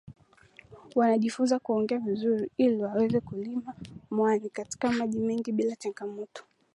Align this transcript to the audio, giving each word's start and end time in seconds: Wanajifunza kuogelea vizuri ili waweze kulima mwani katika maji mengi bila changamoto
Wanajifunza 0.95 1.59
kuogelea 1.59 2.03
vizuri 2.05 2.51
ili 2.57 2.77
waweze 2.83 3.19
kulima 3.19 3.73
mwani 4.11 4.49
katika 4.49 4.91
maji 4.91 5.19
mengi 5.19 5.51
bila 5.51 5.75
changamoto 5.75 6.43